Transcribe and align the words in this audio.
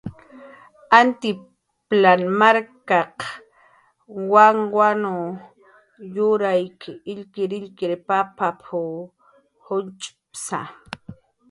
"Altiplan 0.99 2.21
markaq 2.39 3.15
wanwan 4.31 5.01
yurayk 6.15 6.81
illkirillkir 7.11 7.91
papap""a, 8.07 8.81
junch'psa" 9.65 10.59